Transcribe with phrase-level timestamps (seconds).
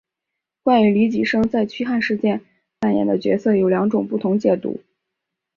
[0.63, 2.41] 关于黎吉生在驱汉事件
[2.79, 4.81] 扮演的角色有两种不同解读。